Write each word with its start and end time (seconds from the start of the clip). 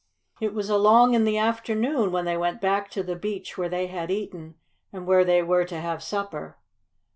It 0.39 0.55
was 0.55 0.67
along 0.67 1.13
in 1.13 1.25
the 1.25 1.37
afternoon 1.37 2.11
when 2.11 2.25
they 2.25 2.35
went 2.35 2.59
back 2.59 2.89
to 2.89 3.03
the 3.03 3.15
beach 3.15 3.55
where 3.55 3.69
they 3.69 3.85
had 3.85 4.09
eaten, 4.09 4.55
and 4.91 5.05
where 5.05 5.23
they 5.23 5.43
were 5.43 5.63
to 5.65 5.79
have 5.79 6.01
supper. 6.01 6.57